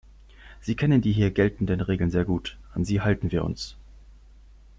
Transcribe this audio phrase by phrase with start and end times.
[0.61, 2.57] Sie kennen die hier geltenden Regeln sehr gut.
[2.73, 3.75] An sie halten wir uns.